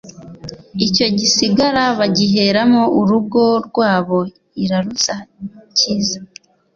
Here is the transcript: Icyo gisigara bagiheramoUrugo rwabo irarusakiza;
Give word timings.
Icyo 0.85 1.05
gisigara 1.19 1.83
bagiheramoUrugo 1.99 3.43
rwabo 3.67 4.19
irarusakiza; 4.63 6.19